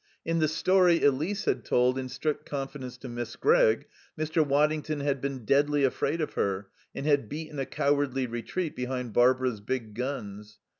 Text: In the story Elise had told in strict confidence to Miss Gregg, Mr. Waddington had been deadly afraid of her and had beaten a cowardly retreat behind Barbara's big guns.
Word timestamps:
In 0.25 0.39
the 0.39 0.47
story 0.47 1.03
Elise 1.03 1.45
had 1.45 1.63
told 1.63 1.95
in 1.95 2.09
strict 2.09 2.43
confidence 2.49 2.97
to 2.97 3.07
Miss 3.07 3.35
Gregg, 3.35 3.85
Mr. 4.17 4.43
Waddington 4.43 5.01
had 5.01 5.21
been 5.21 5.45
deadly 5.45 5.83
afraid 5.83 6.21
of 6.21 6.33
her 6.33 6.69
and 6.95 7.05
had 7.05 7.29
beaten 7.29 7.59
a 7.59 7.67
cowardly 7.67 8.25
retreat 8.25 8.75
behind 8.75 9.13
Barbara's 9.13 9.61
big 9.61 9.93
guns. 9.93 10.57